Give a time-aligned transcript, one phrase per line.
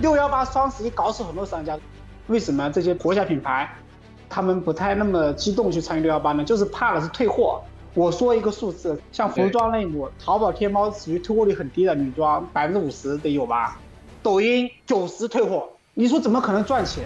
[0.00, 1.78] 六幺八双十一搞死很多商家，
[2.28, 3.70] 为什么这些国家品牌，
[4.30, 6.42] 他们不太那么激动去参与六幺八呢？
[6.42, 7.60] 就是怕的是退货。
[7.92, 13.78] 我说一个数字，像服装类目，淘宝、天猫属于退货率很低的女装，百分之五十得有吧？
[14.22, 17.04] 抖音九十退货，你说怎么可能赚钱？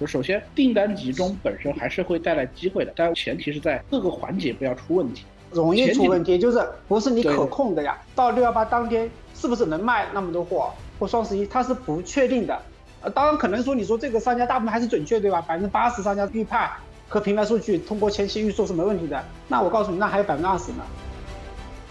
[0.00, 5.24] 就首先订单集中本身还是会带来机会的，但前提是在各个环节不要出问题。
[5.50, 7.98] 容易出问题就是不是你可控的呀？
[8.14, 10.70] 到六幺八当天是不是能卖那么多货？
[11.00, 12.56] 或双十一它是不确定的。
[13.00, 15.40] 呃，当然可能说你说这个商家大部分还是准确对吧？
[15.40, 16.70] 百分之八十商家预判。
[17.08, 20.84] 和平台数据通过前期预售是没问题的，那我告诉你，那还有百分之二十呢。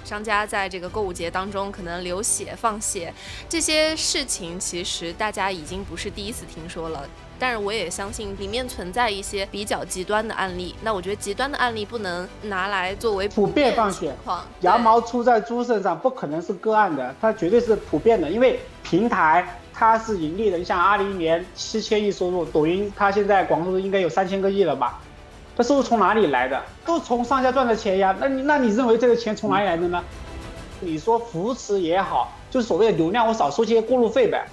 [0.05, 3.13] 商家在这个购物节当中可能流血放血，
[3.49, 7.03] 这些事情其实大家已经不是第一次听说了。
[7.37, 10.73] 但是我也相信里面存在一些比较极端的案例。
[10.81, 14.13] 那我觉得极端的案例不能拿来作为普遍放血。
[14.61, 18.59] 羊毛出在猪身上，不可能是个案的，它绝对是普遍的，因为
[18.89, 20.57] 平台它是盈利的。
[20.57, 24.99] 你像阿里一年七千亿收入，抖音它现在广州应该有三千个亿了吧？
[25.55, 26.59] 这收入从哪里来的？
[26.83, 28.15] 都从商家赚的钱呀。
[28.19, 30.03] 那你那你认为这个钱从哪里来的呢？
[30.79, 34.47] 你说扶持也好，就是所谓的流量，我少收些过路费呗。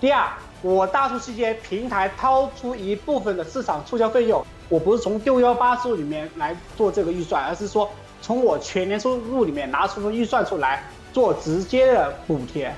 [0.00, 0.26] 第二，
[0.62, 7.90] 我大促期间平台掏出一部分的市场促销费用，我不是从六幺八收入里面来做这个预算，而是说
[8.22, 10.82] 从我全年收入里面拿出预算出来
[11.12, 12.72] 做直接的补贴。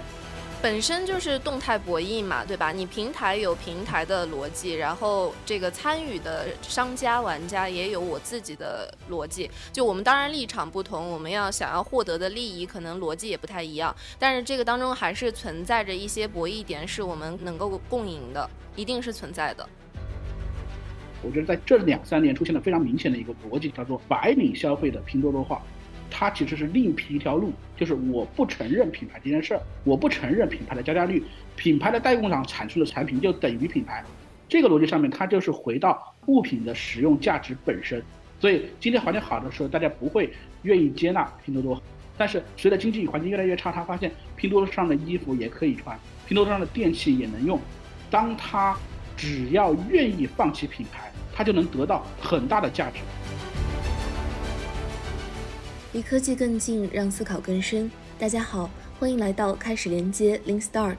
[0.65, 2.73] 本身就是动态博弈嘛，对吧？
[2.73, 9.51] 你平台有平台的逻辑，然后这个参与的商家玩家也有我自己的逻辑。
[9.71, 13.95] 就我们当然立场不同，我们要想要获得的利益可能逻辑也不太一样。
[14.19, 19.69] 但是这个当中还是存在着一些博弈点，是我们能够共赢的，一定是存在的。
[21.23, 25.61] 我觉得在这两三年出现了非常明显的一个逻辑，叫做白领消费的拼多多化。
[26.17, 31.21] 它其实是另辟一条路，就是我不承认品牌这件事儿，我不承认品牌的加价率，
[31.57, 34.05] 品牌的代工厂产出的产品就等于品牌，
[34.49, 38.01] 这个逻辑上面，它就是回到物品的使用价值本身。
[38.39, 40.33] 所以今天环境好的时候，大家不会
[40.63, 41.83] 愿意接纳拼多多，
[42.17, 45.99] 但是随着经济环境越来越差，他发现拼多多上的衣服也可以穿，
[46.29, 47.61] 拼多多上的电器也能用，
[48.09, 48.77] 当他
[49.17, 53.01] 只要愿意放弃品牌，他就能得到很大的价值。
[55.95, 57.89] 离科技更近，让思考更深。
[58.19, 58.69] 大家好，
[58.99, 60.97] 欢迎来到开始连接 Link Start。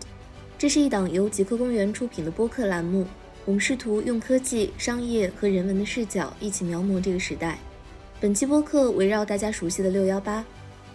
[0.58, 3.06] 这是一档由极客公园出品的播客栏目。
[3.44, 7.60] 我们试图用科技、商业和人文的视角，一起描摹这个时代。
[8.22, 10.46] 本期播客围绕大家熟悉的六幺八。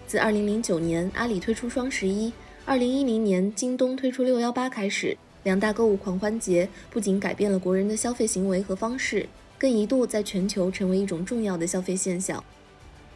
[0.06, 2.32] 自二零零九年阿里推出双十一，
[2.64, 9.28] 二零一零年京东推出六幺八开始，两大购物狂欢节不仅改变了国人的消费行为和方式，
[9.58, 12.42] 更一度在全球成为一种重要的消费现象。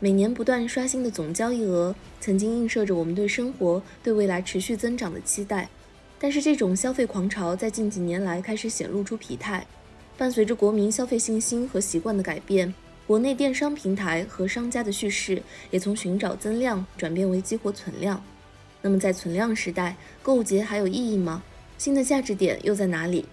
[0.01, 5.69] 每年不断刷新的总交易额，曾经映射着我们对生活、对未来持续增长的期待。
[6.19, 9.67] 但是，这种消费狂潮在近几年来开始显露出疲态。
[10.17, 12.73] 伴随着国民消费信心和习惯的改变，
[13.07, 18.23] 国内电商平台和商家的叙事也从寻找增量转变为激活存量。
[18.83, 21.43] 那么，在存量时代，购物节还有意义吗？
[21.79, 23.25] 新的价值点又在哪里？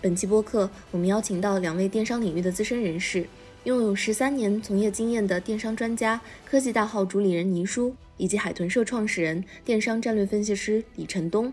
[0.00, 3.26] 本期播客，我们邀请到两位电商领域的资深人士。
[3.64, 11.52] 拥有十三年从业经验的电商专家、科技大号主理人倪叔，以及海豚社创始人、电商战略分析师李晨东，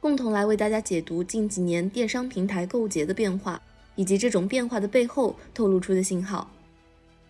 [0.00, 3.60] 共同来为大家解读近几年电商平台购物节的变化，
[3.94, 6.50] 以及这种变化的背后透露出的信号。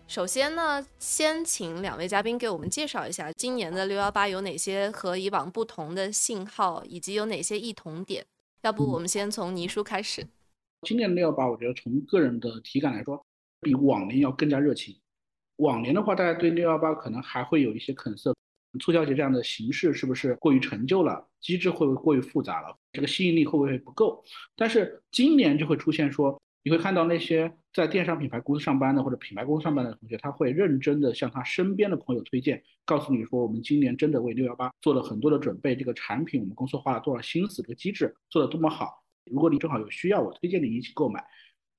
[0.07, 8.25] 首先呢，先请两位嘉宾给我们介绍一下今年的六幺八有哪些和以往不同的信号，以及有哪些异同点。
[8.61, 10.25] 要不我们先从倪叔开始。
[10.83, 13.25] 今年的六幺八，我觉得从个人的体感来说。
[13.61, 14.95] 比往年要更加热情。
[15.57, 18.35] 往年的话，大家对六幺八可能还会有一些肯色，
[18.79, 21.27] 促销节这样的形式是不是过于陈旧了？
[21.39, 22.75] 机制会不会过于复杂了？
[22.91, 24.23] 这个吸引力会不会不够？
[24.55, 39.03] 但是今年就会出现说，你会看到那些在电商品牌公司上班的或者品牌公司上班的同学，他会认真的向他身边的朋友推荐，告诉你说，我们今年真的为六幺八做了很多的准备，这个产品我们公司花了多少心思，这个机制做的多么好。
[39.31, 41.23] 如果你正好有需要，我推荐你一起购买。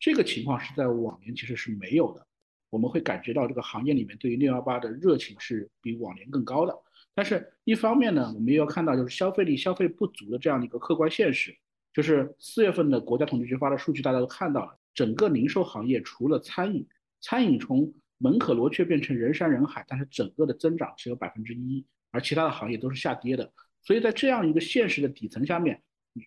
[0.03, 2.27] 这个情况是在往年其实是没有的，
[2.71, 6.77] 我们会感觉到这个行业里面对于六幺八的热情是比往年更高的。
[7.15, 11.57] 但是，一方面呢，我们又要看到就是消费力消费不足的这样的一个客观现实。
[11.93, 16.85] 就是四月份的国家统计局发的数据，大家都看到了，整个零售行业除了餐饮，
[17.21, 23.53] 餐饮从门可罗雀变成人山人海，但是整个的增长只有百分之一，而其他的行业都是下跌的。
[23.85, 25.81] 所以在这样一个现实的底层下面，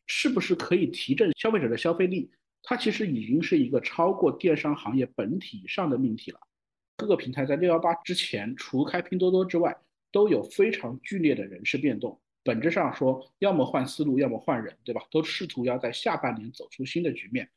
[0.07, 2.31] 是不是可以提振消费者的消费力？
[2.67, 6.39] 它其实已经是一个超过电商行业本体以上的命题了。
[6.97, 9.77] 各个平台在六幺八之前，除开拼多多之外，
[10.12, 12.19] 都有非常剧烈的人事变动。
[12.44, 15.01] 本质上说，要么换思路，要么换人，对吧？
[15.12, 17.47] 都试图要在下半年走出新的局面。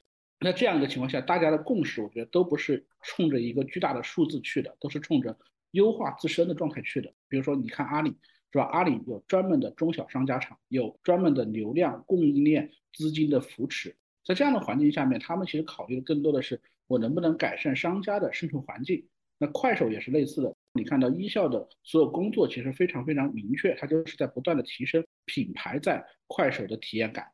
[0.41, 5.39] 那这样一个情况下，大家的共识，我觉得都不是冲着一个巨大的数字去的，都是冲着
[5.71, 7.11] 优化自身的状态去的。
[7.29, 8.15] 比如说，你看阿里，
[8.53, 8.65] 是吧？
[8.65, 13.97] 阿里有专门的中小商家场，有专门的流量供应链资金的扶持。
[14.29, 19.09] 在这样的环境下面，他们其实考虑的更多的是我能不能改善商家的生存环境。
[19.39, 27.27] 那快手也是类似的，你看到一校的所有工作其实非常非常明确，它就是在不断的提升品牌在快手的体验感。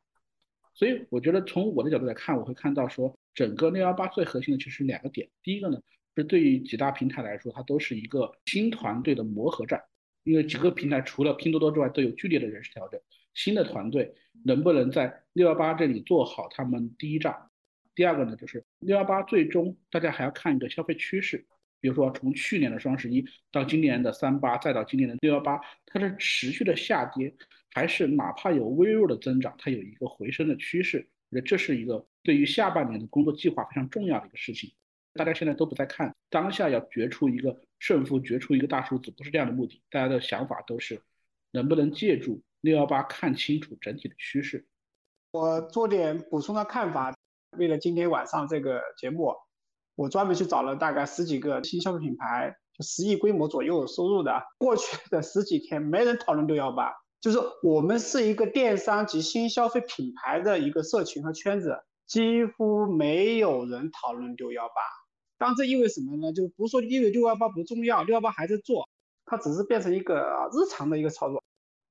[0.73, 5.27] 所以我觉得从我的角度来看，我会看到说，整个六幺八最核心的其实两个点。
[5.43, 5.77] 第一个呢，
[6.15, 9.83] 是对于几大平台来说，它都是一个新团队的磨合战，
[10.23, 13.01] 因为几个平台除了拼多多之外，都有剧烈的人事调整。
[13.35, 17.51] 新的团队能不能在六幺八这里做好他们第一仗？
[17.93, 21.45] 第二个呢，就是六幺八最终大家还要看一个消费趋势，
[21.79, 27.31] 比如说从去年的双十一到今年的三八，再到今年的六幺八，它是持续的下跌。
[27.71, 34.71] 还是哪怕有微弱的增长，它有一个回升的趋势，我觉得这是一个对于下半年的工作计划非常重要的一个事情。
[35.13, 39.81] 大家现在都不在看当下要决出一个胜负，决出一个大数字，不是这样的目的。
[39.89, 41.01] 大家的想法都是
[41.51, 44.67] 能不能借助六幺八看清楚整体的趋势。
[45.31, 47.15] 我做点补充的看法，
[47.57, 49.35] 为了今天晚上这个节目，
[49.95, 56.91] 我专门去找了大概十几个新消费品牌，就十亿规模左右收入的，过去的十几天没人讨论六幺八。
[57.21, 61.77] 就是我们是一个电商及新消费品牌的一个社群和圈子，
[62.07, 64.73] 几乎没有人讨论六幺八。
[65.37, 66.33] 当这意味什么呢？
[66.33, 68.87] 就不是说因为六幺八不重要，六幺八还在做，
[69.25, 71.43] 它只是变成一个日常的一个操作。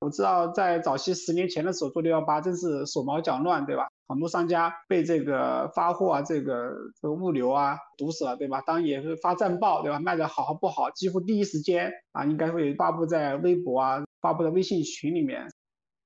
[0.05, 3.89] 我知道在早期十年前的时候做六幺八真是手忙脚乱，对吧？
[4.07, 6.71] 很多商家被这个发货啊、这个
[7.01, 8.61] 这个物流啊堵死了，对吧？
[8.67, 9.99] 当然也是发战报，对吧？
[9.99, 14.05] 卖的好好不好，几乎第一时间啊，应该会发布在微博啊。
[14.21, 15.51] 发布在微信群里面，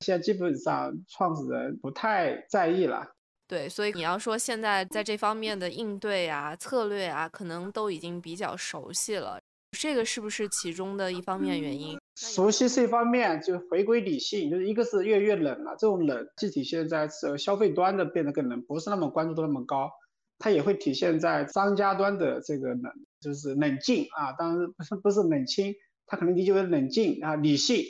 [0.00, 3.04] 现在基本上创始人不太在意了。
[3.46, 9.40] 对，所以你要说现在在这方面的应对啊、策略啊，可能都已经比较熟悉了。
[9.72, 11.98] 这个是不是其中的一方面原因？
[12.16, 15.72] 熟悉是一方面，就回归理性，就是一个是越来越冷了。
[15.78, 19.90] 这种冷既体现在是消费端的变得更冷，不是那么关注度那么高，
[20.38, 24.32] 它也会体现在商家端的这个冷，就是冷静啊。
[24.32, 25.74] 当然不是不是冷清，
[26.06, 27.84] 它可能理解为冷静啊，理性。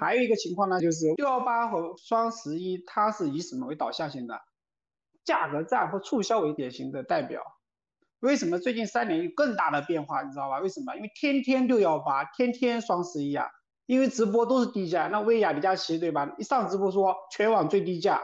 [0.00, 4.40] 还有一个情况呢，就是六幺八和双十一，它是以什么为导向型的？
[5.24, 7.42] 价格战或促销为典型的代表。
[8.20, 10.22] 为什么最近三年有更大的变化？
[10.22, 10.58] 你知道吧？
[10.60, 10.94] 为什么？
[10.96, 13.46] 因为天天六幺八，天天双十一啊！
[13.86, 16.34] 因为直播都是低价，那薇娅、李佳琦对吧？
[16.38, 18.20] 一上直播说全网最低价，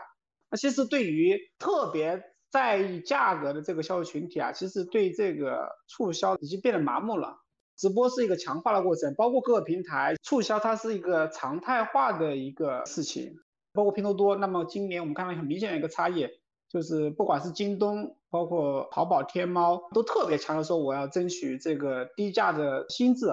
[0.51, 7.39] 那其实对于特别在意价格的这个消费群体啊，其实对这个促销已经变得麻木了。
[7.77, 13.33] 直播是一个强化的过程，包括各个平台促销，它是一个常态化的一个事情，
[13.73, 14.37] 包括拼多多。
[14.37, 16.29] 那么今年我们看到很明显的一个差异，
[16.73, 23.27] 就是不管是京东，包括淘宝、天猫，都特别强调说我要争取这个低价的心智。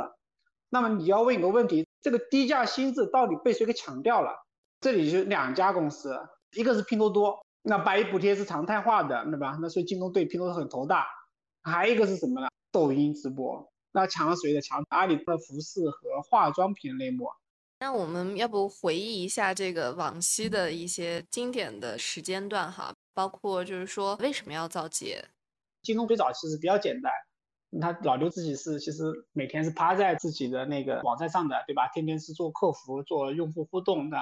[0.70, 4.32] 那么你要问一个问题，这个低价心智到底被谁给抢掉了？
[4.82, 6.20] 这里就两家公司，
[6.52, 9.58] 一个是拼多多，那百亿补贴是常态化的，对吧？
[9.62, 11.08] 那所以京东对拼多多很头大。
[11.64, 12.48] 还一个是什么呢？
[12.72, 13.72] 抖音直播。
[13.92, 14.62] 那抢了谁的？
[14.62, 17.30] 抢阿里的服饰和化妆品类目。
[17.81, 25.24] 那我们要不回忆一下这个往昔的一些经典的时间段哈，包括就是说为什么要造节？
[25.81, 27.09] 京东最早其实比较简单，
[27.80, 31.88] 他老刘自己是其实每天是趴在自己的那个网站上的，对吧？
[31.94, 34.18] 天天是做客服、做用户互动的。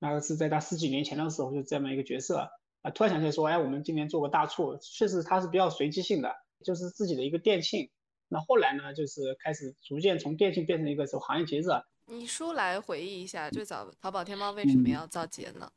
[0.00, 2.50] 那个是在他十几年前的时候就这么一个角色
[2.82, 6.34] 啊，突然想起来说，哎，我们今年做个大促，确实他是比较随机性的，
[6.64, 7.88] 就是自己的一个店庆。
[8.28, 11.64] 那后来呢，就是开始逐渐从电信变成一个走行业节日。
[12.08, 15.70] 你说来回忆一下，最早淘宝天猫为什么要造节呢？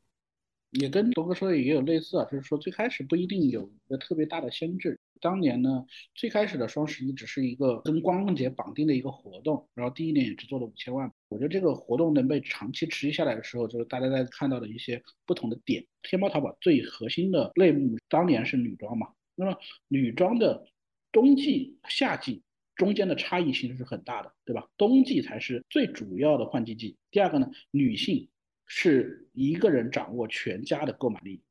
[0.70, 4.98] 也跟东哥说的也有类似啊，就是说最开始不一定有一个特别大的先制。
[5.20, 5.84] 当年呢，
[6.14, 11.12] 最开始的双十一只是一个跟光棍节绑定的一个活动，然后第一年也只做了五千万。
[11.28, 15.84] 我觉得这个活动能被长期持续下来的时候，就是大家在看到的一些不同的点。
[16.02, 19.56] 天猫淘宝最核心的类目当年是女装嘛，那么
[19.88, 20.64] 女装的。
[21.12, 22.40] 冬季、夏季
[22.80, 24.66] 中间的差异其实是很大的，对吧？
[24.78, 26.96] 冬季才是最主要的换季季。
[27.10, 28.26] 第二个呢，女性
[28.66, 31.42] 是一个人掌握全家的购买力，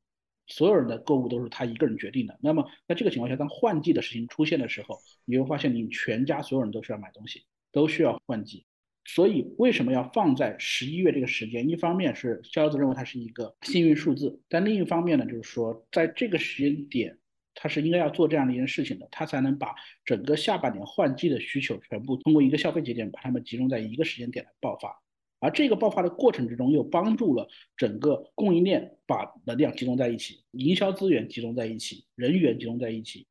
[0.48, 2.36] 所有人的购物都是她一个人决定的。
[2.42, 8.66] 那么在这个情况下，当换季的事情出现的时候，你会发现你全家所有人都需要买东西，都需要换季。
[9.04, 11.68] 所以为什么要放在十一月这个时间？
[11.68, 17.16] 一方面是逍遥子认为它是一个幸运数字，但另一方面呢，就是说在这个时间点。
[17.62, 24.98] 他是应该要做这样的一件事情的，他才能把整个下半年换季的需求全部通过一个消费节点把它们集中在一个时间点来爆发。
[25.40, 33.26] 而这个爆发的过程之中，又帮助了整个供应链把能量集中在一起，营销资源集中在一起，人员集中在一起。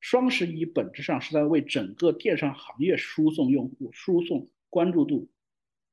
[0.00, 5.28] 双十一本质上是在为整个电商行业输送用户、输送关注度，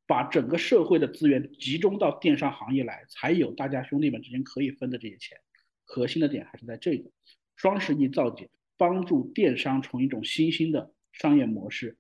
[0.07, 5.37] 把整个社会的资源集中到电商行业来，才有大家兄弟们之间可以分的这些钱。
[5.83, 7.09] 核心的点还是在这个
[7.57, 11.97] 双十一造节，帮助电商从一种新兴的商业模式，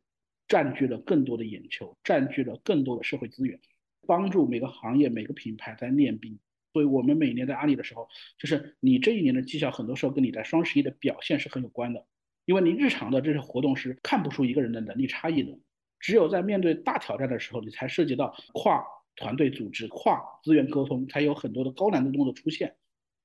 [0.47, 3.59] 占据了更多的眼球，占据了更多的社会资源，
[4.05, 6.37] 帮助每个行业、每个品牌在练兵。
[6.73, 12.05] 所以我们每年在阿里的时候，就是你这一年的绩效，很多时候跟你在双十一的表现是很有关的。
[12.45, 15.57] 因为你日常的这些活动是看不出一个人的能力差异的，
[15.99, 18.85] 只有在面对大挑战的时候，你才涉及到跨
[19.15, 22.75] 团队组织、跨资源沟通，才有很多的高难度动作出现。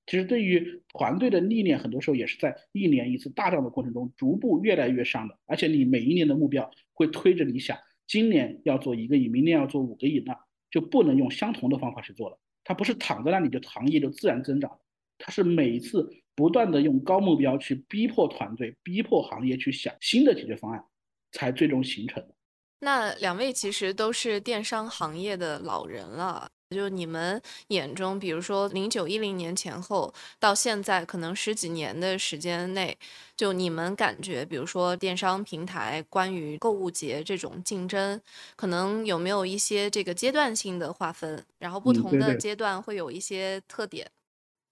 [0.07, 5.39] 其实对于团队的历练，很多时候也是在一年一次大战的过程中，逐步越来越上的。
[5.47, 10.37] 而且你每一年的目标会推着你想，今年要做一个亿，明年要做五个亿，那
[10.71, 12.39] 就不能用相同的方法去做了。
[12.65, 14.71] 它不是躺在那里就行业就自然增长，
[15.19, 20.85] 它是每一次不断的用高目标去逼迫团队、逼迫行业去想新的解决方案，
[21.31, 22.35] 才最终形成的。
[22.81, 26.51] 那两位其实都是电商行业的老人了。
[26.73, 32.97] 就你们眼中，比如说零九一零年前后到现在，可能十几年的时间内，
[33.37, 38.21] 就你们感觉，比如说电商平台关于购物节这种竞争，
[38.57, 41.45] 可能有没有一些这个阶段性的划分？
[41.59, 44.11] 然后不同的阶段会有一些特点。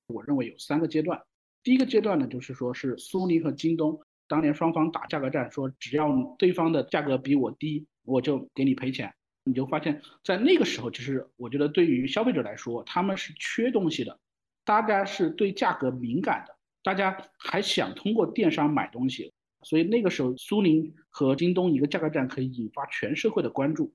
[0.09, 1.21] 我认为有三个阶段。
[1.63, 9.13] 第一个阶段呢，就是说是苏宁和京东当年双方打价格战，说只要对方的价格比我低，我就给你赔钱。
[9.45, 14.19] 你就发现，在那个时候，其实我觉得对于消费者来说，他们是缺东西的，
[14.65, 19.33] 大家是对价格敏感的，大家还想通过电商买东西，
[19.63, 23.93] 所以那个时候苏宁和京东一个价格战可以引发全社会的关注。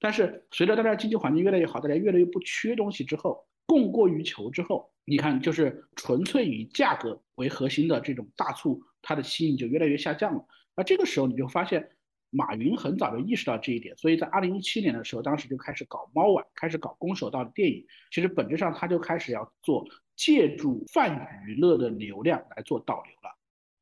[0.00, 10.44] 但是随着大家经济环境越来越好，大家越来越不缺东西之后，供过于求之后，你看就是纯粹以价格为核心的这种大促，它的吸引就越来越下降了。
[10.74, 11.90] 那这个时候你就发现。
[12.30, 17.84] 马云很早就意识到这一点，所以在二零一七年的时候，当时就开始搞猫碗，开始搞攻守道的电影。
[18.10, 19.84] 其实本质上他就开始要做
[20.16, 23.36] 借助泛娱乐的流量来做导流了，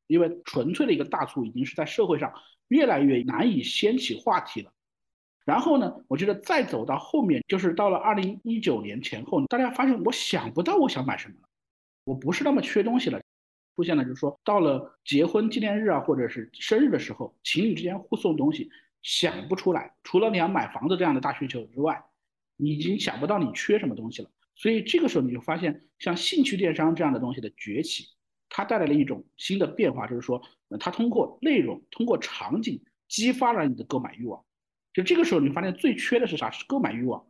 [0.07, 2.33] 因为纯粹的一个大促已经是在社会上
[2.69, 4.73] 越来越难以掀起话题了。
[5.45, 11.49] 然后呢，我觉得再走到后面，就是到了二零一九年前后，大家发现我想不到我想买什么了，
[12.05, 13.21] 我不是那么缺东西了。
[13.79, 18.69] 出现了，就是说到了结婚纪念日啊，或者是生日的时候，情侣之间互送东西，
[19.03, 19.95] 想不出来。
[20.03, 22.03] 除了你要买房子这样的大需求之外，
[22.57, 24.29] 你已经想不到你缺什么东西了。
[24.57, 28.05] 所以这个时候你就发现，像兴趣电商这样的东西的崛起，
[28.49, 30.43] 它带来了一种新的变化，就是说，
[30.81, 34.45] 它通过内容、通过场景激发了你的购买欲望。
[34.93, 36.51] 就这个时候，你发现最缺的是啥？
[36.51, 37.25] 是购买欲望。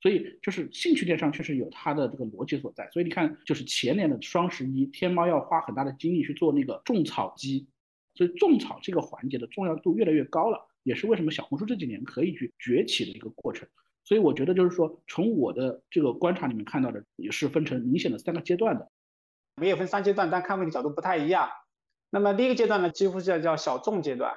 [0.00, 2.88] 所以就是兴趣电商确实有它的这个逻辑所在。
[2.90, 7.68] 所以你看，就是前年的双十一，天猫要花很大的精力去做那个种草机，
[8.14, 13.68] 所以种草这个环节的重要度越来越高了，也是为什么小红书这几年可以去崛起的一个过程。
[14.02, 18.90] 所以我觉得就是说，从我的这个观察里面看到的，也是分成明显的三个阶段的。
[19.56, 21.50] 没有分三阶段，但看问题角度不太一样。
[22.08, 24.34] 那么第一个阶段呢，几乎是叫小众阶段，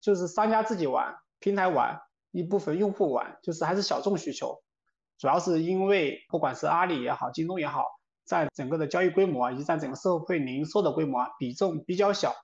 [0.00, 2.00] 就是商家自己玩，平台玩，
[2.30, 4.62] 一部分用户玩，就是还是小众需求。
[5.20, 7.84] 主要是因为不管是阿里也好，京东也好，
[8.24, 12.34] 在整个的交易规模以及在整个社会零售的规模比重比较小。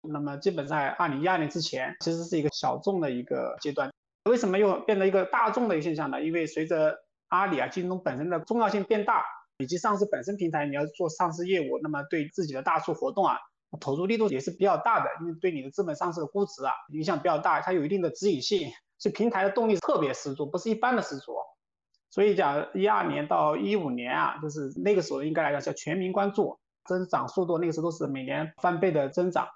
[0.00, 3.90] 那么基本在二零一二年之前，其实是一个小众的一个阶段。
[4.24, 6.22] 为什么又变成一个大众的一个现象呢？
[6.22, 6.96] 因为随着
[7.28, 9.22] 阿里啊、京东本身的重要性变大，
[9.58, 13.36] 以及上市本身平台你要做上市业务，那么对自己的大促活动啊，
[13.78, 21.34] 投入力度也是比较大的，因为对你的资本上市的估值啊影响比较大，它有一定的指引性，所以平台的动力特别十足，不是一般的十足。
[22.16, 29.46] 所以讲一二年到一五年啊，就是那个时候应该来讲叫全民关注，增长速度那个时候都是每年翻倍的增长，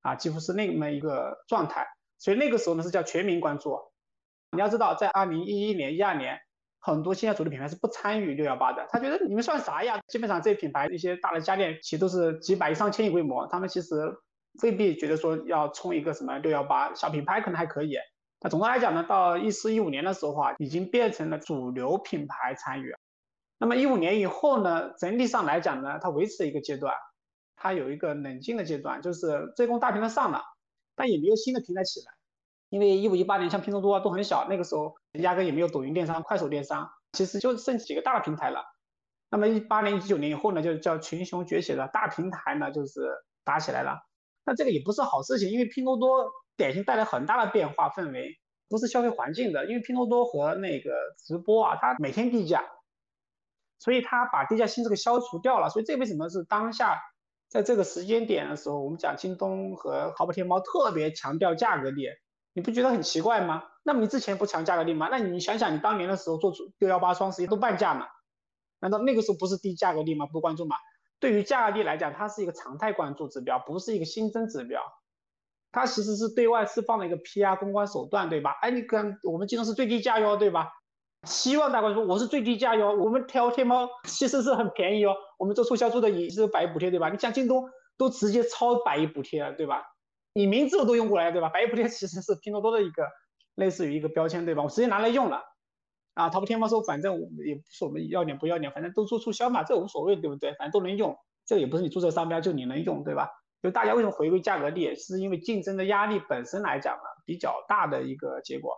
[0.00, 1.86] 啊，几乎是那么一个状态。
[2.18, 3.78] 所以那个时候呢是叫全民关注。
[4.50, 6.40] 你要知道，在二零一一年、一二年，
[6.80, 10.00] 很多线下主力品牌是不参与六幺八的，他觉得你们算啥呀？
[10.08, 13.94] 基本上这些品牌一些大的家电其实都是几百亿、上千亿规模，他们其实
[14.64, 17.94] 未必觉得说要冲一个什么六幺八，小品牌可能还可以。
[18.40, 22.94] 那总的来讲呢，到一四一五年的时候啊，已经变成了主流品牌参与。
[23.58, 26.94] 那么一五年以后呢，整体上来讲呢，它维持一个阶段，
[27.56, 30.42] 它有一个冷静的阶段，就是这供大平台上了，
[30.94, 32.06] 但也没有新的平台起来。
[32.68, 38.62] 因为一五一八年像拼多多啊都很小，那个时候压根也没有抖音电商、快手电商，其实就剩几个大平台了。
[39.30, 43.00] 那么一八年、一九年以后呢，就叫群雄崛起的大平台呢，就是
[43.42, 43.98] 打起来了。
[44.44, 46.30] 那这个也不是好事情，因为拼多多。
[46.58, 48.38] 典型带来很大的变化氛围，
[48.68, 52.64] 不是消费环境的，因为拼多多和那个直播啊，它每天低价，
[53.78, 55.70] 所以它把低价性这个消除掉了。
[55.70, 57.00] 所以这为什么是当下
[57.48, 62.08] 在这个时间点的时候，我们讲京东和淘宝天猫特别强调价格力，
[62.52, 63.62] 你不觉得很奇怪吗？
[63.84, 65.08] 那么你之前不强价格力吗？
[65.10, 68.06] 那你想想你当年的时候做出六幺八双十一都半价嘛？
[68.80, 70.26] 难道那个时候不是低价格力吗？
[70.26, 70.76] 不关注吗？
[71.20, 74.82] 对于价格力来讲，它是一个常态关注指标，不是一个新增指标。
[75.78, 78.56] 它其实是对外释放的一个 PR 公关手段，对吧？
[78.60, 80.70] 哎，你看我们京东是最低价哟，对吧？
[81.24, 87.08] 希望大家说我是最低价哟，我们挑天猫其实是很便宜哦，我们做促销做的也是百亿补贴，对吧？
[87.08, 89.82] 你像京东都直接超百亿补贴了，对吧？
[90.32, 91.48] 你名字我都用过来，对吧？
[91.48, 93.08] 百亿补贴其实是拼多多的一个
[93.56, 94.62] 类似于一个标签，对吧？
[94.62, 95.42] 我直接拿来用了。
[96.14, 100.52] 啊，淘宝天猫说反正我们也不是我们要脸不要脸，反正都做促销嘛，这无所谓，对不对？
[100.54, 101.16] 反正都能用，
[101.46, 103.30] 这也不是你注册商标就你能用，对吧？
[103.62, 108.72] 就大家为什么回归价格力，是因为竞争的压力本身来讲呢比较大的一个结果，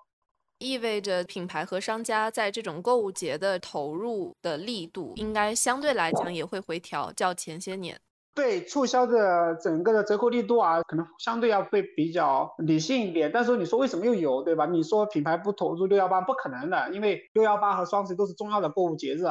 [0.58, 8.00] 意味着品牌和商家在这种购物节的投入的力度应该相对来讲也会回调，较前些年。
[8.32, 13.30] 对促销的整个的折扣力度啊，可能相对要会比较理性一点。
[13.30, 14.66] 但是你说为什么又有，对吧？
[14.66, 19.25] 你说品牌不投入六幺八不可能的，因为六幺八和双十一都是重要的购物节日，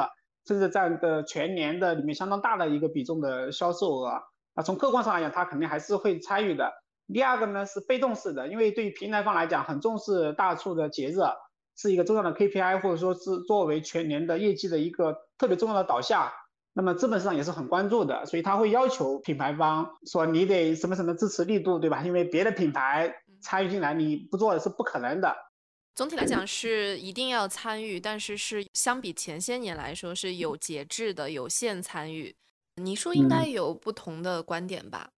[0.46, 4.20] 甚至占的全年的里面相当大的一个比重的销售额。
[4.54, 6.72] 啊，从客观上来讲，他肯定还是会参与的。
[7.12, 11.16] 第二个呢是被动式的，因为对于平台方来讲，很重视大促的节日，
[11.76, 16.30] 是一个重要的 KPI，或者说是作为全年的业绩的一个特别重要的导向。
[16.72, 22.02] 那么资本市场也是很关注的，所以他会要求品牌方说你得什么什么支持力度，对吧？
[22.04, 25.36] 因为别的品牌参与进来，你不做是不可能的。
[25.96, 32.34] 总体来讲是一定要参与，但是是相比前些年来说是有节制的、有限参与。
[32.84, 35.12] 你说应该有不同的观点吧？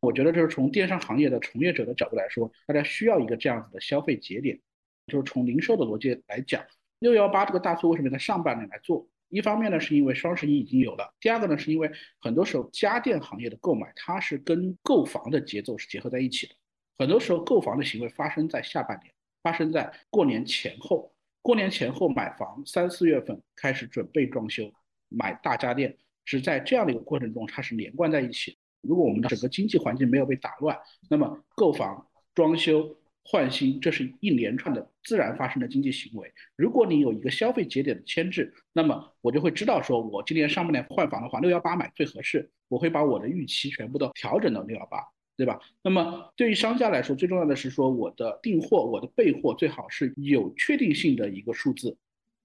[0.00, 4.58] 我觉得就是从电商行业的从业者的角度来说，大家需要一个这样子的消费节点，
[5.06, 6.64] 就是从零售的逻辑来讲，
[7.00, 9.06] 六幺八这个大促为什么在上半年来做？
[9.28, 16.54] 一方面呢，是因为双十一已经有了；第二个呢，是因为很多时候家电行业的购买，它是跟购房的节奏是结合在一起的。
[16.98, 21.12] 很多时候购房的行为发生在下半年，发生在过年前后。
[21.42, 24.70] 过年前后买房，三四月份开始准备装修，
[25.08, 25.96] 买大家电，
[26.30, 28.56] 是在这样的一个过程中，它是连贯在一起。
[28.82, 32.96] 如果我们的整个经济环境没有被打乱，那么购房、装修。
[33.22, 36.32] 换新，这是一连串的自然发生的经济行为。
[36.56, 42.50] 如果你有一个消费节点的牵制，那么我就会知道，说我今年上半年换房的话，六幺八买最合适。
[42.68, 44.98] 我会把我的预期全部都调整到六幺八，
[45.36, 45.60] 对吧？
[45.82, 51.96] 那么对于商家来说，最重要的是说，我的订货、我的备货最好是有确定性的一个数字，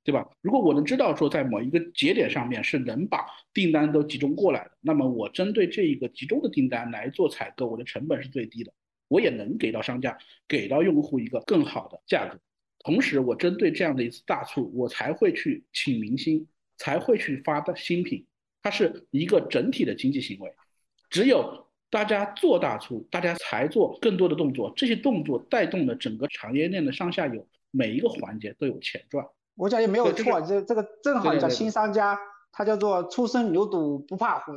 [0.06, 0.30] 对吧？
[0.39, 8.72] 如果我能知道说，在某一个节点上面是能把订单都集中过来的，那么我针对这一个集中的订单来做采购，我的成本是最低的。
[9.08, 10.15] 我也能给到商家，
[10.48, 12.39] 给到用户一个更好的价格。
[12.80, 18.24] 同时，我针对这样的一次大促，我才会去请明星，才会去发的新品。
[18.62, 20.52] 它是一个整体的经济行为。
[21.10, 24.72] 只有大家做大促，大家才做更多的动作。
[24.76, 29.26] 这些动作带动了整个产业链的上下游，每一个环节都有钱赚。
[29.56, 32.20] 我讲也没有错，这这个正好叫新商家，
[32.52, 34.54] 他叫做初生牛犊不怕虎。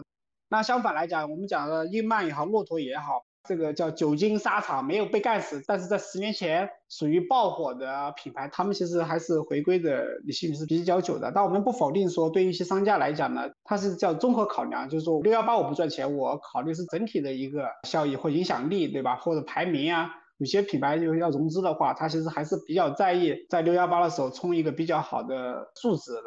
[0.48, 3.24] 那相反来讲，我们讲的英曼也好，骆驼也好。
[3.44, 11.32] 这个叫久经沙场，没有被干死，但是在十年前属于爆火的品牌，他们其实还是回归的理性是比较久的。
[11.34, 19.16] 但我们不否定说，对于一些商家来讲呢，它是叫综合考量，就是说六幺八我不赚钱，我考虑是整体的一个效益或影响力，对吧？
[19.16, 26.24] 或者排名啊，有些品牌就是要融资的话，它其实还是比较在意在六幺八的时候冲一个比较好的数值的，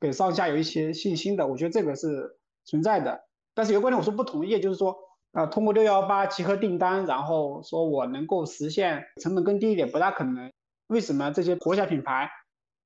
[0.00, 1.46] 给商家有一些信心的。
[1.46, 3.20] 我觉得这个是存在的。
[3.54, 4.96] 但是有个观点我是不同意，就是说。
[5.32, 10.50] 呃，通过六幺八集合订单，然后说我能够实现成本更低一点，不大可能。
[10.88, 12.28] 为什么这些国小品牌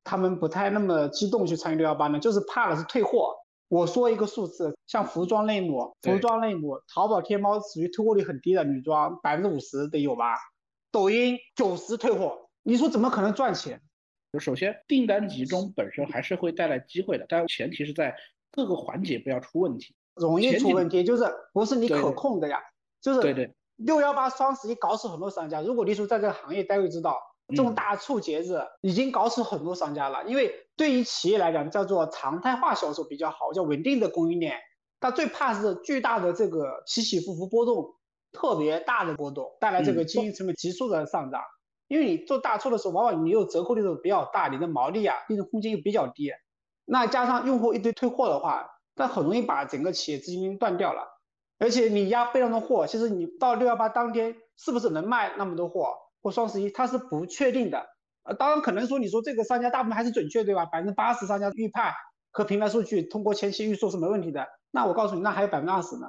[0.05, 2.19] 他们不太那么激动去参与六幺八呢？
[2.19, 3.35] 就是怕的是退货。
[3.69, 10.35] 我说一个数字，像服装类目，服装类目，淘宝天猫属于退货率很低的女装，百分之五十得有吧？
[10.95, 13.83] 抖音九十退货，你说怎么可能赚钱？
[14.33, 18.15] 就首先订单集中本身还是会带来机会的，但前提是在
[18.53, 19.97] 各个环节不要出问题。
[20.15, 22.61] 容易出问题，就是不是你可控的呀，
[23.01, 23.53] 就是对对。
[23.75, 30.23] 六幺八双十一搞死很多商家，如果李叔在这个行业待会知道，这种大促节日已经搞死很多商家了。
[30.29, 34.61] 因为对于企业来讲，叫做常态化销售比较好，叫稳定的供应链。
[35.01, 37.97] 它最怕是巨大的这个起起伏伏波动，
[38.35, 41.41] 特别大的波动带来这个经营成本急速的上涨。
[41.89, 46.31] 因为你做大促的时候，往往你有折扣力度比较大，你的毛利啊利润空间又比较低，
[46.85, 48.69] 那加上用户一堆退货的话。
[48.97, 51.03] 那很容易把整个企业资金断掉了，
[51.59, 55.89] 而且你压备量的货，其实你到六幺八当天是不是能卖那么多货，
[56.23, 57.85] 或双十一它是不确定的。
[58.23, 60.67] 呃，当然可能说你说这个商家大部分还是准确，对吧？
[60.67, 61.93] 百分之八十商家预判
[62.31, 64.47] 和平台数据通过前期预售是没问题的。
[64.71, 66.07] 那我告诉你，那还有百分之二十呢。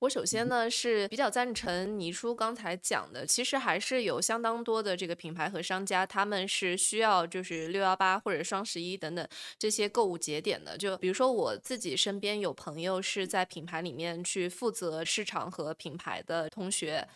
[0.00, 10.78] 我首先呢是比较赞成倪叔刚才讲的，其实还是有相当多的这个品牌和商家，他们是需要就是六幺八或者双十一等等这些购物节点的。
[10.78, 17.06] 就比如说我自己身边有朋友是在品牌里面去负责市场和品牌的同学，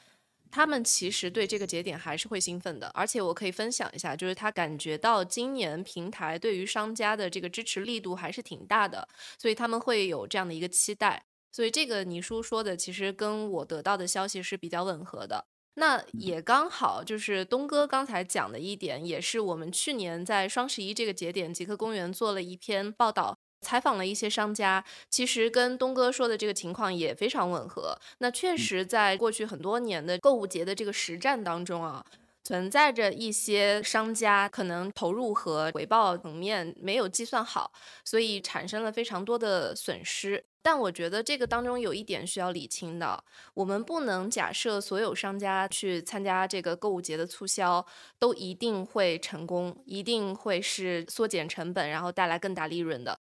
[0.50, 2.88] 他们其实对这个节点还是会兴奋的。
[2.88, 11.24] 而且我可以分享一下，就是他感觉到今年平台对于商家的这个支持力度还是挺大的，所以他们会有这样的一个期待。
[11.54, 15.44] 所以这个倪叔说的，其实跟我得到的消息是比较吻合的。
[15.76, 27.96] 那也刚好就是东哥刚才讲的一点，也是我们去年在双十一这个节点，极客公园做了一篇报道，采访了一些商家，其实跟东哥说的这个情况也非常吻合。
[28.18, 32.04] 那确实在过去很多年的购物节的这个实战当中啊，
[32.44, 37.72] 存在着一些商家可能投入和回报层面没有计算好，
[38.04, 40.44] 所以产生了非常多的损失。
[40.62, 43.22] 但我觉得这个当中有一点需要理清的，
[43.54, 47.84] 我们不能假设所有商家去参加这个购物节的促销
[48.18, 53.18] 都一定会成功，一定会是缩减成本，然后带来更大利润的。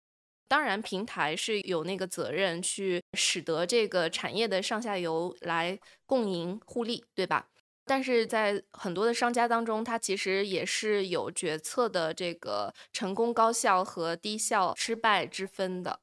[0.49, 7.47] 当然，平台是有那个责任去使得这个产业的上下游来共赢互利，对吧？
[7.89, 15.99] 但是在很多的商家当中，它其实也是有决策的这个成功高效和低效失败之分的。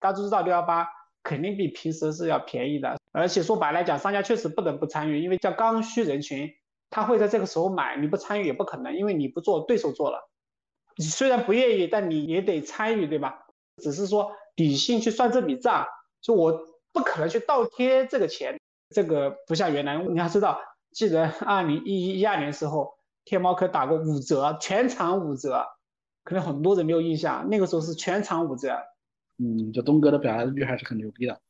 [0.00, 0.84] 大家都知道六幺八
[1.22, 6.50] 肯定比平时是要便宜的，而且说白来讲，商家确实不得不参与，因为叫刚需人群，
[6.90, 10.28] 他会在这个时候买，你不参与也不可能，因为你不做，对手做了，
[10.96, 13.46] 你虽然不愿意，但你也得参与，对吧？
[13.80, 15.86] 只是说理性去算这笔账，
[16.20, 16.60] 就我
[16.92, 18.58] 不可能去倒贴这个钱，
[18.92, 25.66] 这个不像原来，你要知道，记得二零一一一二年时候，天猫可打过五折，全场五折，
[26.24, 28.76] 可能很多人没有印象，那个时候是全场五折。
[29.38, 31.40] 嗯，就东哥的表达欲还是很牛逼的，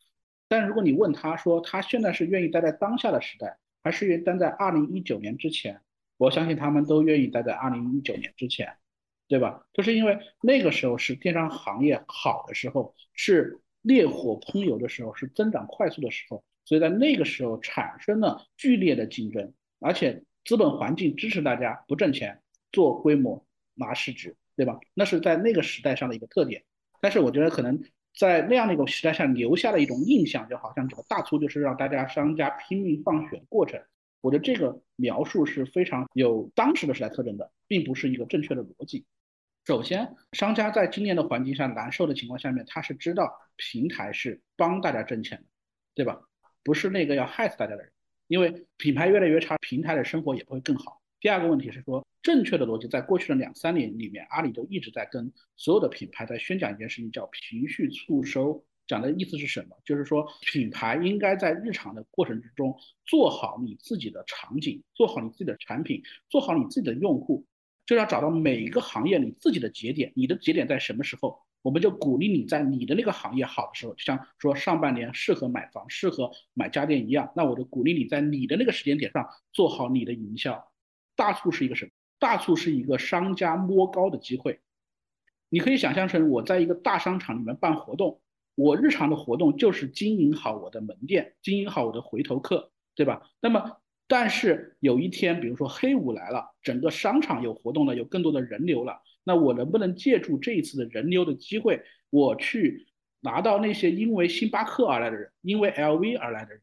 [0.47, 5.81] 但如果你问他说他现在是愿意待在当下的时代，还是愿意待在二零一九年之前，
[6.17, 8.77] 我相信他们都愿意待在二零一九年之前，
[9.27, 9.67] 对吧？
[9.73, 22.41] 就是因为那个时候是电商行业好的时候，是烈火烹油的时候，是增长快速的时候，所以在那个时候产生了剧烈的竞争，而且资本环境支持大家不挣钱
[22.73, 23.45] 做规模
[23.75, 24.79] 拿市值，对吧？
[24.95, 26.63] 那是在那个时代上的一个特点。
[27.01, 27.83] 但是我觉得可能
[28.15, 33.81] 在那样的一个时代下留下了一种印象，就好像这个大促就是让大家商家拼命放血的过程。
[34.21, 39.07] 我觉得这个描述是非常有当时的时代特征的，并不是一个正确的逻辑。
[39.67, 45.45] 首先，商家在今年的环境下难受的情况下面，他是知道平台是帮大家挣钱的，
[45.95, 46.21] 对吧？
[46.63, 47.93] 不是那个要害死大家的人，
[48.29, 51.01] 因为品牌越来越差，平台的生活也不会更好。
[51.21, 58.65] 第二个问题是说，正确的逻辑在过去的两三年里面，阿里都一直在跟所有的品牌在宣讲一件事情，叫平序促收。
[58.87, 59.77] 讲的意思是什么？
[59.85, 67.47] 就是说，品牌应该在日常的过程之中做好你自己的场景，做好你自己的产品，做好你自己的用户，
[67.87, 70.13] 就要找到每一个行业你自己的节点。
[70.17, 71.39] 你的节点在什么时候？
[71.63, 80.73] 我们就鼓励你在你的那个行业好的时候，就像说上半年适合买房、适合买家电一样，那我就鼓励你在你的那个时间点上做好你的营销。
[81.15, 81.91] 大促是一个什么？
[82.19, 84.61] 大促是一个商家摸高的机会。
[85.49, 88.21] 你可以想象成我在一个大商场里面办活动，
[88.55, 93.29] 我日常的活动就是经营好我的门店，经营好我的回头客，对吧？
[93.41, 102.87] 那么，但是有一天，比如说黑五来了，整个商场有活动了，有更多的人流了，那我能不能借助这一次的人流的机会，我去
[103.21, 106.63] 拿到那些因为星巴克而来的人，因为 LV 而来的人，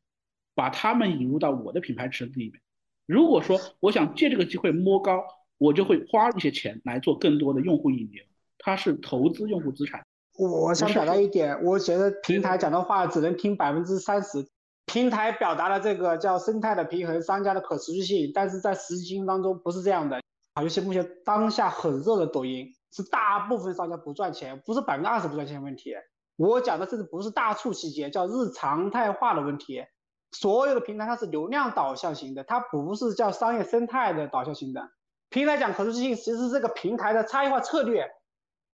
[0.56, 2.60] 把他们引入到我的品牌池子里面？
[3.06, 5.24] 如果说我想借这个机会摸高，
[5.58, 8.24] 我就会花一些钱来做更多的用户引流，
[8.58, 10.04] 它是投资用户资产。
[10.38, 14.46] 我想表达一点，我觉得平台讲的话只能听百分之三十。
[14.86, 20.22] 平台表达了这个叫生态的平衡、商家的可持续性，但是在实际当中不是这样的。
[20.62, 25.94] 尤其目前当下很热的抖音，是大部分商家不赚钱，不是百分之二十不赚钱问题。
[26.36, 29.84] 我讲的甚至不是大促期间，叫日常态化的问题。
[30.32, 34.90] 所有的平台它是流量导向型的，它不是叫商业生态的导向型的。
[35.30, 38.10] 平台讲可持续性，其实是这个平台的差异化策略。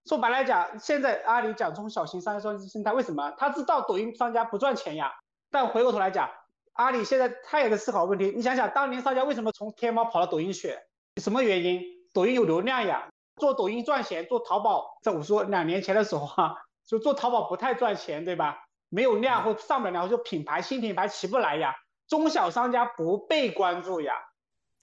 [0.06, 3.32] 说白来讲，现在阿里讲中小型商业生生态，为什么？
[3.38, 5.12] 他知道抖音商家不赚钱呀。
[5.50, 6.30] 但回过头来讲，
[6.74, 8.34] 阿里现在他也在思考问题。
[8.36, 10.76] 你想想，当年商家为什么从天猫跑到抖音去？
[11.22, 11.82] 什么原因？
[12.14, 13.08] 抖音有流量呀。
[13.38, 16.56] 做抖音赚钱，做淘宝，在我说两年前的时候哈，
[16.88, 18.58] 就做淘宝不太赚钱，对吧？
[18.90, 21.74] 没有量或上不了量，就品牌新品牌起不来呀，
[22.08, 24.14] 中小商家不被关注呀。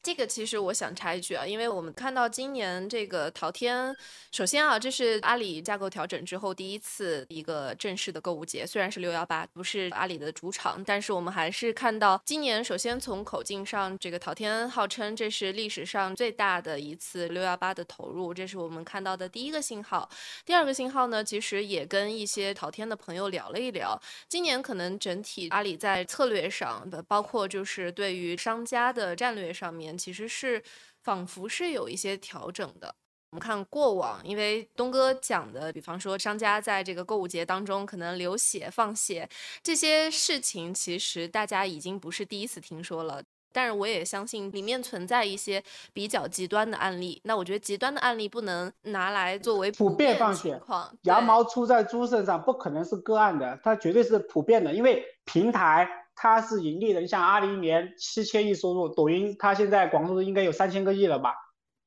[0.03, 3.95] 这个其实我想插一句啊，因为我们看到今年这个淘天，
[4.33, 20.09] 首先啊，这是阿里架构调整之后第一次一个正式的购物节，虽然是六幺八，不是阿里的主场，但是我们还是看到今年首先从口径上，这个淘天号称这是历史上最大的一次六幺八的投入，这是我们看到的第一个信号。
[20.47, 29.90] 第二个信号呢，其实也跟一些淘天的朋友聊了一聊，今年可能整体阿里在策略上的，包括就是对于商家的战略上面。
[29.97, 30.63] 其实是
[31.03, 32.95] 仿佛是有一些调整的。
[33.31, 39.29] 我们看过往，因为东哥讲的，比方说商家在这个购物节当中可能流血放血
[39.63, 43.23] 这些事情，其实大家已经不是第一次听说了。
[43.53, 47.21] 但是我也相信里面存在一些比较极端的案例。
[47.25, 50.93] 那我觉得极端的案例不能拿来作为普遍放血况。
[51.03, 55.89] 羊毛出在猪身上，不可能是个案的，它绝对是普遍的，因为平台。
[56.15, 61.35] 它是盈利的，你像阿里一年七千亿收入，抖音它现在广州应该有三千个亿了吧？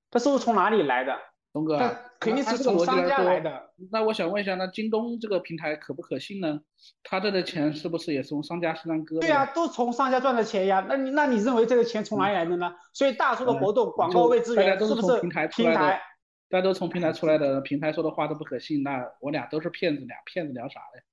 [0.10, 1.16] 它收入从哪里来的？
[1.54, 1.78] 龙哥，
[2.20, 3.70] 肯定是从商家来的。
[3.92, 6.60] 那我想问一下，那京东这个平台可不可信呢？
[7.04, 9.20] 他挣的钱是不是也是从商家身上割？
[9.20, 10.84] 对呀，都从商家赚的钱呀。
[10.90, 12.74] 那你那你认为这个钱从哪里来的呢？
[12.92, 16.02] 所以大数的活动、广告位资源是不是平台平台？
[16.50, 21.04] 大家都从平台出来的，平台说的话都不可信，那我俩都是骗子俩，骗子聊啥嘞？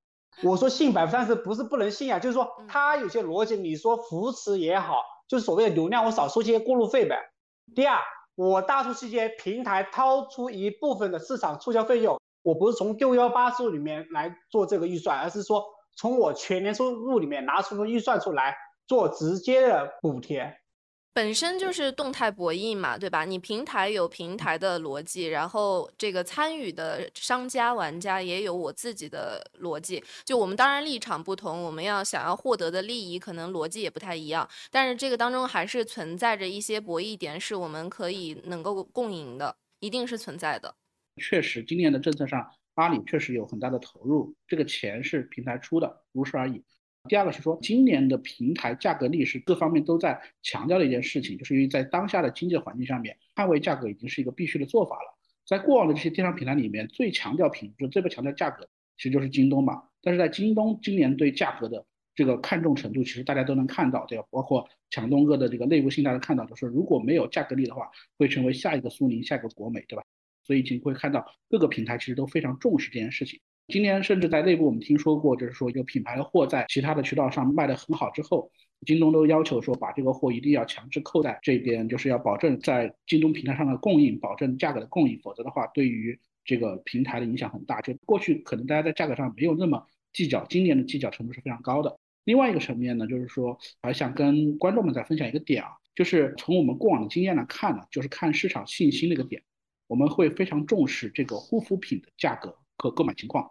[0.43, 7.17] 我说信百分之三十不是不能信啊，就是说它有些逻辑，你说扶持也好，就是所谓的流量，我少收些过路费呗。
[7.75, 8.01] 第二，
[8.37, 15.65] 我大促期间平台掏出一部分的市场促销费用，我不是从六幺八收入里面来做这个预算，而是说
[15.97, 20.60] 从我全年收入里面拿出个预算出来做直接的补贴。
[21.13, 23.25] 本身就是动态博弈嘛，对吧？
[23.25, 30.03] 你平台有平台的逻辑，然后这个参与的商家玩家也有我自己的逻辑。
[30.25, 40.77] 就我们当然立场不同，我们要想要获得的利益可能逻辑也不太一样，但是这个当中还是存在着一些博弈点，是我们可以能够共赢的，一定是存在的。
[41.17, 46.65] 确实，今年的政策上，阿里确实有很大的投入，这个钱是平台出的，如是而已。
[47.09, 55.19] 第二个是说，今年的平台价格力是各方面都在强调的一件事情，就是因为在当下的经济环境上面，捍卫价格已经是一个必须的做法了。
[55.47, 59.83] 在过往的这些电商平台里面，最强调品质、最不强调价格，其实就是京东嘛。
[60.03, 61.85] 但是在京东今年对价格的
[62.15, 64.25] 这个看重程度，其实大家都能看到，对吧？
[64.31, 70.05] 包括强东哥的这个内部信，大家看到，就是如果没有价格力的话，会成为下一个苏宁、下一个国美，对吧？
[70.45, 73.41] 所以已经会看到各个平台其实都非常重视这件事情。
[73.71, 78.51] 今年甚至在内部我们听说过，就是说有品牌的货在其他的渠道上卖得很好之后，
[78.85, 87.81] 京东都要求说把这个货一定要强制扣在这边，就是要保证在京东平台上的供应，保证价格的供应，否则的话对于这个平台的影响很大。
[87.81, 91.99] 就过去可能大家在价格上没有那么计较，今年的计较程度是非常高的。
[92.25, 99.43] 另外一个层面呢，就是说还想跟观众们再分享一个点啊，就是从我们过往的经验来看呢，就是看市场信心那个点，
[99.87, 103.51] 我们会非常重视这个护肤品的价格和购买情况。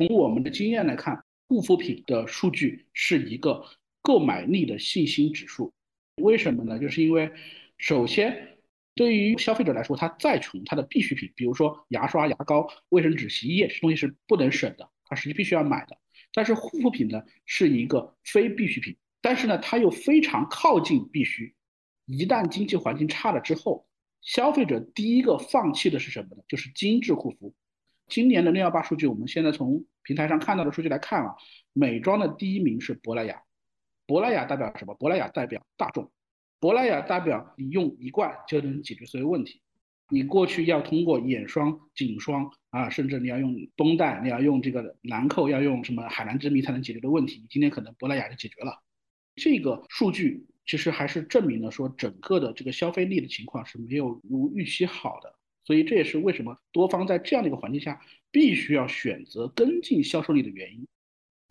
[0.00, 3.62] 从我们的经验来看，护肤品的数据是一个
[4.00, 5.74] 购买力的信心指数。
[6.22, 6.78] 为什么呢？
[6.78, 7.30] 就是因为，
[7.76, 8.56] 首先，
[8.94, 15.98] 对于消费者来说，他再穷，他的必需品，比如说牙刷、牙膏、卫生纸、洗衣液，这东西是不能省的，他实际必须要买的。
[16.32, 21.54] 但是护肤品呢，是一个非必需品，但是呢，它又非常靠近必须。
[22.06, 23.86] 一旦经济环境差了之后，
[24.22, 26.42] 消费者第一个放弃的是什么呢？
[26.48, 27.54] 就是精致护肤。
[28.10, 31.34] 今年的六幺八数据，我们现在从平台上看到的数据来看啊，
[31.72, 33.40] 美妆的第一名是珀莱雅，
[34.06, 34.94] 珀莱雅代表什么？
[34.96, 36.10] 珀莱雅代表大众，
[36.58, 39.62] 珀莱雅代表你用一罐就能解决所有问题。
[40.12, 48.82] 你过去要通过眼霜、颈霜啊，甚至你要用绷带，你要用这个兰蔻，要用什么海蓝之谜才能解决的问题，今天可能珀莱雅就解决了。
[49.36, 55.32] 这个数据其实还是证明了说，整个的这个消费力的情况是没有如预期好的。
[55.64, 60.86] 所以这也是为什么多方在这样的一个环境下，必须要选择跟进销售力的原因。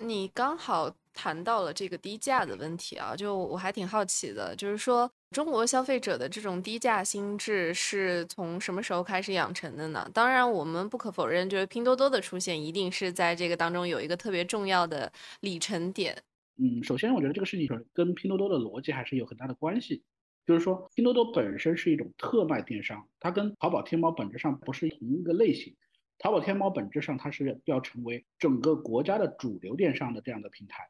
[0.02, 10.10] 你刚好谈到了这个低价的问题啊，就我还挺好奇的，就是说中国消费者的这种低价心智是从什么时候开始养成的呢？
[10.14, 16.24] 当然，我们不可否认，就是拼多多的出现一定是在这个当中有一个特别重要的里程点。
[16.56, 20.02] 嗯，首先我觉得这个事情跟拼多多的逻辑还是有很大的关系。
[20.50, 25.76] 就是说，拼多多本身是一种特卖电商，它跟淘宝、天猫本质上不是同一个类型。
[26.18, 30.90] 淘宝、天猫本质上它是要成为整个国家的主流电商的这样的平台。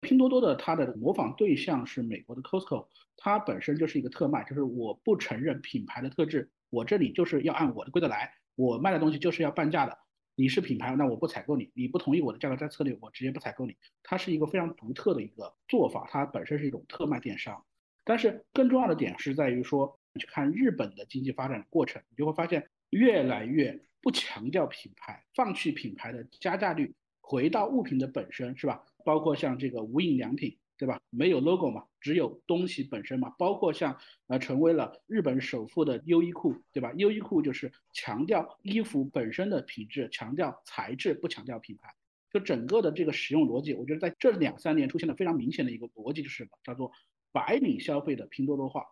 [0.00, 9.98] 拼多多的它的模仿对象是美国的 Costco，它本身就是一个特卖，就是我不承认品牌的特质，我这里就是要按我的规则来，我卖的东西就是要半价的。
[10.36, 13.76] 你是品牌，那我不采购你，你不同意我的价格战策略，我直接不采购你。
[14.04, 17.64] 它是一个非常独特的一个做法，它本身是一种特卖电商。
[18.10, 28.82] 但是更重要的点是在于说，去看日本的经济发展过程，你就会发现越来越不强调品牌，放弃品牌的加价率，回到物品的本身，是吧？
[29.04, 31.00] 包括像这个无印良品，对吧？
[31.10, 33.30] 没有 logo 嘛，只有东西本身嘛。
[33.38, 33.96] 包括像
[34.26, 36.92] 呃，成为了日本首富的优衣库，对吧？
[36.96, 41.94] 优衣库就是强调衣服本身的品质，强调材质，不强调品牌。
[42.32, 46.50] 就整个的这个使用逻辑，我觉得在这两三年出现了非常明显的一个逻辑，就是什么？
[46.64, 46.90] 叫做
[47.32, 48.84] 白领消费的拼多多化。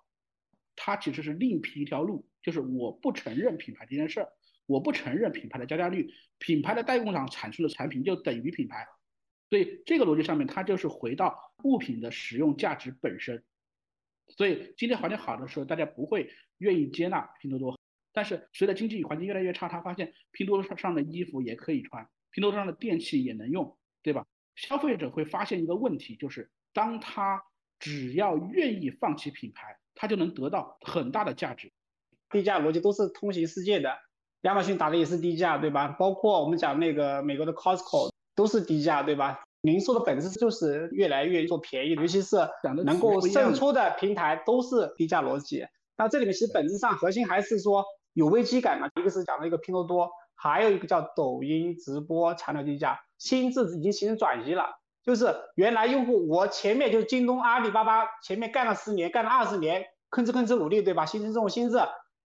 [0.76, 4.28] 它其实是另辟一条路，就是我不承认品牌这件事儿，
[4.66, 8.86] 我不承认品牌的加价率，品牌的代工厂产出的产品就等于品牌。
[9.50, 13.42] 所以这个逻辑上面，它就是回到物品的使用价值本身。
[14.28, 17.78] 所以今天环境好的时候，大家不会愿意接纳拼多多。
[18.12, 24.26] 但是随着经济环境越来越差，他发现拼多多上上的衣服也可以穿，拼多多上的电器也能用，对吧？
[24.54, 27.42] 消费者会发现一个问题，就是当他
[27.78, 31.72] 只要愿意放弃品牌，他就能得到很大的价值。
[32.30, 33.96] 低价逻辑都是通行世界的，
[34.42, 35.88] 亚马逊打的也是低价，对吧？
[35.98, 38.10] 包括我们讲那个美国的 Costco。
[38.38, 39.42] 都是低价，对吧？
[39.62, 42.36] 零售的本质就是越来越做便宜，尤其是
[42.86, 45.66] 能够胜出的平台都是低价逻辑。
[45.96, 48.88] 那这里面其实本质上核心还是说有危机感嘛。
[48.94, 54.78] 一个是讲了一个拼多多，还有一个叫抖音直播强调低价，心智已经形成转移了。
[55.08, 61.06] 就是原来用户我前面就是京东、阿里巴巴前面干了十年，干了二十年，吭哧吭哧努力，对吧？
[61.06, 61.78] 形成这种心智。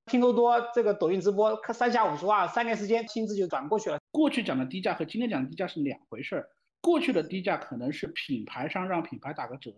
[0.04, 3.98] 拼多多这个抖音直播，三下五除二，三年时间心智就转过去了。
[4.12, 6.50] 过去讲的低价和今天讲的低价是两回事儿。
[6.82, 9.72] 过去的低价可能是品牌商让品牌打个折，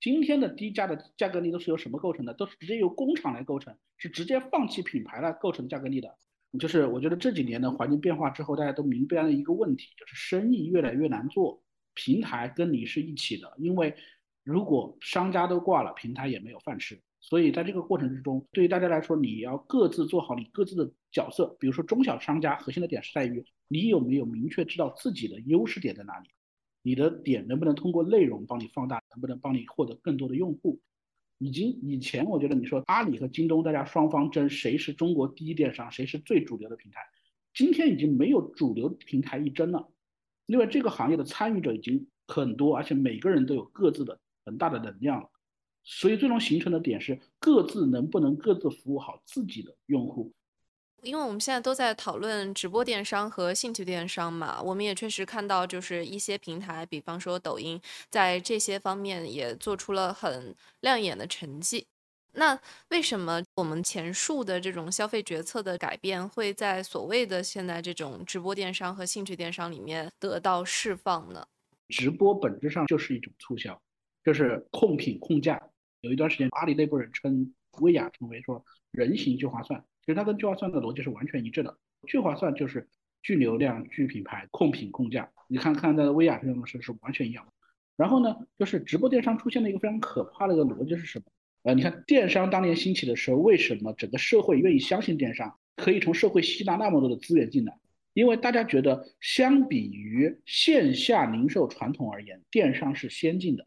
[0.00, 2.34] 今天的低价的价格力都是由什么构成的？
[2.34, 6.12] 都是直接由工厂来构成，是直接放弃品牌来构成价格力的。
[6.58, 11.62] 就是我觉得这几年的环境变化之后，大家都明白了一个问题，就是生意越来越难做，
[11.98, 13.92] 平台跟你是一起的，因为
[14.44, 16.96] 如果商家都挂了，平台也没有饭吃。
[17.20, 21.56] 所以在这个过程之中，对于大家来说，你要各自做好你各自的角色。
[21.58, 26.28] 比如说中小商家，核心的点是在于你有没有明确知道自己的优势点在哪里，
[26.82, 30.80] 你的点能不能通过内容帮你放大，能不能帮你获得更多的用户。
[31.38, 37.00] 已经以前我觉得你说阿里和京东，大家双方争谁是中国第一电商，谁是最主流的平台。
[37.52, 39.88] 今天已经没有主流平台一争了，
[40.48, 45.30] 另外这个行业的参与者已经很多，而且每个人都有各自的很大的能量了。
[45.84, 50.32] 所以最终形成的点是各自能不能各自服务好自己的用户，
[51.02, 57.80] 因为我们现在都在讨论直播电商和兴趣电商嘛，我们也确实看到就是一些平台，比方说抖音，
[58.10, 61.86] 在这些方面也做出了很亮眼的成绩。
[62.38, 62.56] 那
[62.90, 71.44] 为什么我们前述的这种消费决策的改变会在所谓的现在这种直播电商和兴趣电商里面得到释放呢？
[71.88, 73.78] 直播本质上就是一种促销，
[74.24, 75.60] 就是控品控价。
[76.00, 81.76] 有一段时间，阿里内部人称薇娅成为说人形聚划算，其实它跟聚划算的逻辑是完全一致的。
[82.06, 82.88] 聚划算就是
[83.20, 85.28] 聚流量、聚品牌、控品控价。
[85.48, 87.52] 你看看在薇娅身上是是完全一样的。
[87.96, 91.24] 然后呢，就是直播电商出现了一个非常可怕的一个逻辑是什么？
[91.62, 97.78] 呃，你看电商当年兴起的时候，为什么整个社会愿意相信电商，可以从社会吸纳那么多的资源进来？
[98.14, 103.66] 因为大家觉得相比于线下零售传统而言，电商是先进的，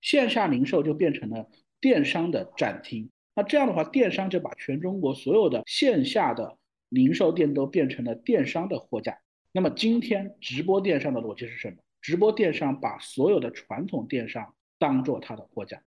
[0.00, 1.50] 线下零售就变成了。
[1.80, 6.56] 电商的展厅，那这样的话，电商就把全中国所有的线下的
[6.88, 9.18] 零售店都变成了电商的货架。
[9.52, 11.76] 那么今天直播电商的逻辑是什么？
[12.00, 15.82] 直播电商把所有的传统电商当做它的货架，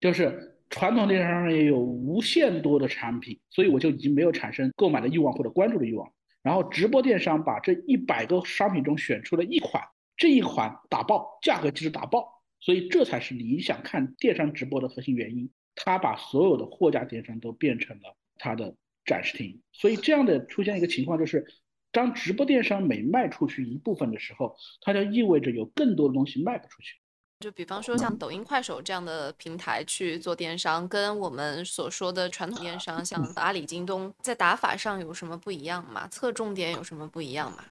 [0.00, 6.10] 就是传统电商上也有无限多的产品，所以我就已经没有产生购买的欲望或者关注的欲望。
[6.42, 9.84] 然后直播电商把这一百个商品中选出了一款，
[10.16, 12.26] 这一款打爆，价格即使打爆。
[12.60, 19.60] 所以这才是理想看电商直播的核心原因，他把所有的货架电商都变成了他的展示厅。
[19.72, 21.44] 所以这样的出现一个情况就是，
[21.90, 26.99] 当直播电商每卖出去一部分的时候，它就意味着有更多的东西卖不出去。
[27.40, 36.06] 就比方说像抖音、快手这样的平台去做电商，跟我们所说的传统电商，像阿里、京东，在打法上有什么不一样吗？
[36.08, 37.64] 侧重点有什么不一样吗？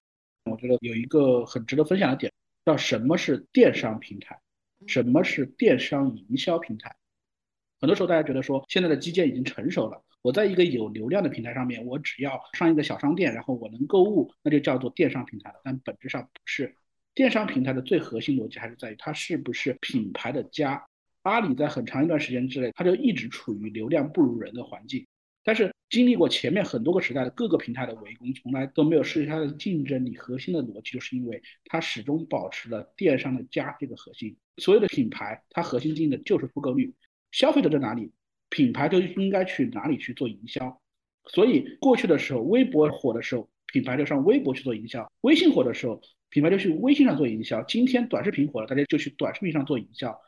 [0.45, 2.33] 我觉得有一个很值得分享的点，
[2.65, 4.39] 叫什么是电商平台。
[4.87, 6.95] 什么是电商营销平台？
[7.79, 15.61] 很多时候大家觉得说现在的基建已经成熟了，我在一个有流量的平台上面，我只要上一个小商店，然后我能购物，那就叫做电商平台了。
[15.63, 16.75] 但本质上不是，
[17.19, 20.81] 电商平台的最核心逻辑还是在于它是不是品牌的家。
[21.23, 25.05] 阿里在很长一段时间之内，它就一直处于流量不如人的环境。
[25.43, 30.15] 但是经历过前面很多个时代的各个平台的围攻，从来都没有失去它的竞争力。
[30.15, 34.37] 核心的逻辑就是因为它始终保持了电商的家这个核心。
[34.55, 36.93] 所有的品牌它核心经营的就是复购率。
[37.33, 38.13] 消费者在哪里，
[38.47, 40.81] 品牌就应该去哪里去做营销。
[41.25, 47.61] 所以过去的时候，微博火的时候，品牌就上微博去做营销；微信火的时候，品牌就去微信上做营销。
[47.63, 50.19] 今天短视频火了，大家就去短视频上做营销。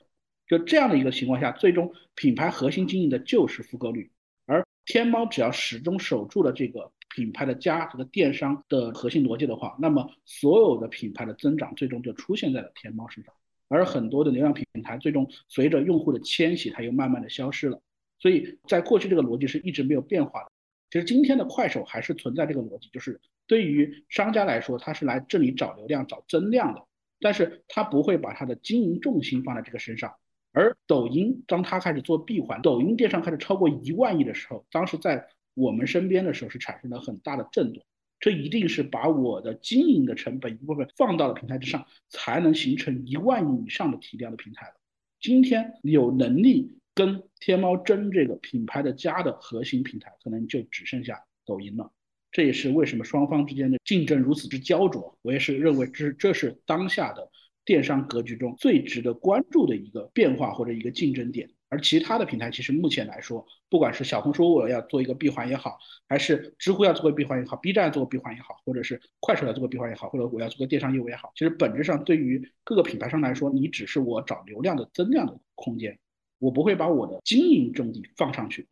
[0.47, 4.11] 就这样的一个情况下，最终品牌核心经营的就是复购率。
[4.45, 13.33] 而天猫只要始终守住了这个品牌的家，和电商的核心逻辑的话，那么所有的品牌的增长最终就出现在了天猫身上。
[13.69, 17.79] 而很多的流量平台最终随着用户的迁徙，它又慢慢的消失了。
[18.19, 20.50] 所以在过去这个逻辑是一直没有变化的。
[20.91, 26.85] 其实今天的快手还是存在这个逻辑，就是对于商家来说，他是来这里找流量、找增量的，
[27.21, 30.13] 但是他不会把他的经营重心放在这个身上。
[30.51, 37.81] 而抖音当他开始做闭环，抖音电商开始超过一万亿的时候，当时在我们身边的时候是产生了很大的震动。
[38.19, 44.73] 这一定是把我的经营的成本一部分放到了平台之上，才能形成一万亿以上的体量的平台了。
[45.19, 51.91] 今天有能力跟天猫争这个品牌的家的核心平台，可能就只剩下抖音了。
[52.31, 55.17] 这也是为什么双方之间的竞争如此之焦灼。
[55.21, 57.29] 我也是认为，这这是当下的
[57.65, 61.49] 电商格局中最值得关注的一个变化或者一个竞争点。
[61.67, 65.77] 而其他的平台，其实目前来说，不管是小红书我要做一个闭环也好，
[66.09, 75.97] 还是知乎要做个闭环也好，B 站做个闭环也好，或者是快手要做个闭环也好，或者我要做个电商业务也好，其实本质上对于各个品牌商来说，你只是我找流量的增量的空间，
[76.41, 78.65] 我不会把我的经营阵地放上去，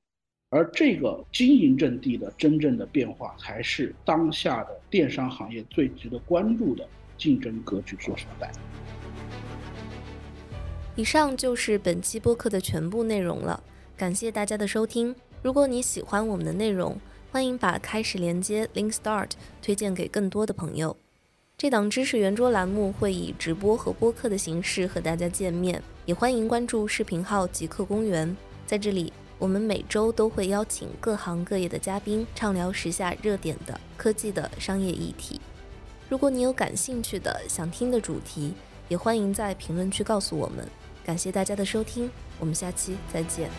[0.50, 6.84] 而这个经营阵地的真正的变化，才是当下的电商行业最值得关注的
[7.16, 8.52] 竞争格局所在。
[10.96, 13.64] 以上就是本期播客的全部内容了，
[13.96, 15.16] 感谢大家的收听。
[15.44, 17.00] 如果你喜欢我们的内容，
[17.32, 19.30] 欢迎把开始连接 Link Start
[19.62, 20.98] 推荐给更多的朋友。
[21.56, 28.36] 这档知识圆桌栏目会以直播和播客的形式和大家见面，也欢迎关注视频号极客公园。
[28.66, 35.40] 在这里，我们每周都会邀请各行各业的嘉宾，畅聊时下热点的科技的商业议题。
[36.10, 38.56] 如果你有感兴趣的、想听的主题，
[38.88, 40.68] 也欢迎在评论区告诉我们。
[41.06, 43.52] 感谢大家的收听，我们下期再见。